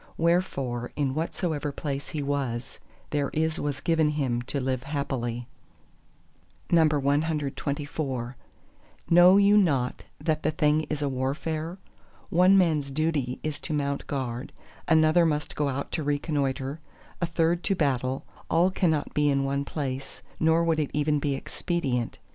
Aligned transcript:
Wherefore 0.17 0.91
in 0.95 1.13
whatsoever 1.13 1.71
place 1.71 2.09
he 2.09 2.23
was, 2.23 2.79
there 3.11 3.29
is 3.33 3.59
was 3.59 3.81
given 3.81 4.09
him 4.09 4.41
to 4.49 4.59
live 4.59 4.81
happily. 4.81 5.45
CXXV 6.71 8.33
Know 9.11 9.37
you 9.37 9.57
not 9.59 10.03
that 10.19 10.41
the 10.41 10.49
thing 10.49 10.87
is 10.89 11.03
a 11.03 11.07
warfare? 11.07 11.77
one 12.31 12.57
man's 12.57 12.89
duty 12.89 13.39
is 13.43 13.59
to 13.59 13.75
mount 13.75 14.07
guard, 14.07 14.51
another 14.87 15.23
must 15.23 15.55
go 15.55 15.69
out 15.69 15.91
to 15.91 16.01
reconnoitre, 16.01 16.79
a 17.21 17.25
third 17.27 17.61
to 17.65 17.75
battle; 17.75 18.25
all 18.49 18.71
cannot 18.71 19.13
be 19.13 19.29
in 19.29 19.43
one 19.43 19.63
place, 19.63 20.23
nor 20.39 20.63
would 20.63 20.79
it 20.79 20.89
even 20.95 21.19
be 21.19 21.35
expedient. 21.35 22.17